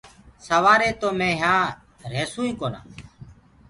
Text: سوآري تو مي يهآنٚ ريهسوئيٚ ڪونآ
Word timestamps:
سوآري 0.47 0.91
تو 1.01 1.07
مي 1.19 1.29
يهآنٚ 1.33 1.75
ريهسوئيٚ 2.11 2.57
ڪونآ 2.59 2.79